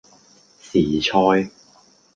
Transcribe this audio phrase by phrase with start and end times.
[0.63, 1.51] 時菜